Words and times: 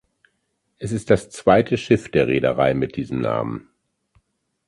Es 0.79 0.93
ist 0.93 1.11
das 1.11 1.29
zweite 1.29 1.77
Schiff 1.77 2.09
der 2.09 2.25
Reederei 2.27 2.73
mit 2.73 2.95
diesem 2.95 3.21
Namen. 3.21 3.69